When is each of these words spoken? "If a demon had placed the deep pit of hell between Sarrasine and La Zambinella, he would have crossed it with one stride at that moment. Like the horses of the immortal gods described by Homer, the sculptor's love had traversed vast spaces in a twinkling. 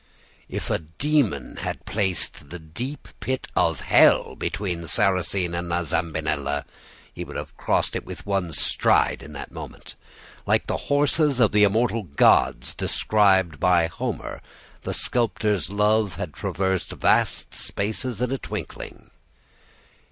"If 0.49 0.71
a 0.71 0.79
demon 0.79 1.57
had 1.57 1.85
placed 1.85 2.49
the 2.49 2.57
deep 2.57 3.07
pit 3.19 3.45
of 3.55 3.81
hell 3.81 4.35
between 4.35 4.87
Sarrasine 4.87 5.53
and 5.53 5.69
La 5.69 5.83
Zambinella, 5.83 6.65
he 7.13 7.23
would 7.23 7.35
have 7.35 7.55
crossed 7.55 7.95
it 7.95 8.03
with 8.03 8.25
one 8.25 8.51
stride 8.51 9.21
at 9.21 9.31
that 9.33 9.51
moment. 9.51 9.93
Like 10.47 10.65
the 10.65 10.75
horses 10.89 11.39
of 11.39 11.51
the 11.51 11.63
immortal 11.65 12.01
gods 12.01 12.73
described 12.73 13.59
by 13.59 13.85
Homer, 13.85 14.41
the 14.81 14.93
sculptor's 14.95 15.69
love 15.69 16.15
had 16.15 16.33
traversed 16.33 16.91
vast 16.93 17.53
spaces 17.53 18.23
in 18.23 18.31
a 18.31 18.39
twinkling. 18.39 19.11